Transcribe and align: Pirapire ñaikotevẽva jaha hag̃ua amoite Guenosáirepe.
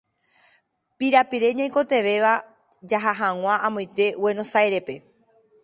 Pirapire 0.97 1.47
ñaikotevẽva 1.57 2.31
jaha 2.89 3.13
hag̃ua 3.19 3.55
amoite 3.67 4.05
Guenosáirepe. 4.21 4.95